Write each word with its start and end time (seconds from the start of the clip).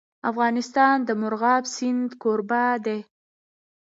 افغانستان 0.31 0.95
د 1.07 1.09
مورغاب 1.21 1.63
سیند 1.75 2.09
کوربه 2.21 2.63
دی. 2.85 2.99